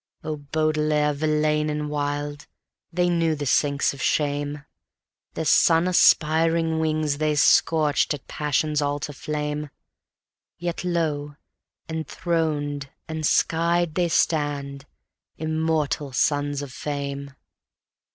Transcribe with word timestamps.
Oh 0.23 0.37
Baudelaire, 0.37 1.13
Verlaine 1.13 1.69
and 1.69 1.87
Wilde, 1.87 2.47
they 2.91 3.07
knew 3.07 3.35
the 3.35 3.45
sinks 3.45 3.93
of 3.93 4.01
shame; 4.01 4.65
Their 5.35 5.45
sun 5.45 5.87
aspiring 5.87 6.79
wings 6.79 7.19
they 7.19 7.35
scorched 7.35 8.11
at 8.15 8.27
passion's 8.27 8.81
altar 8.81 9.13
flame; 9.13 9.69
Yet 10.57 10.83
lo! 10.83 11.35
enthroned, 11.87 12.89
enskied 13.07 13.93
they 13.93 14.09
stand, 14.09 14.87
Immortal 15.37 16.13
Sons 16.13 16.63
of 16.63 16.73
Fame. 16.73 17.35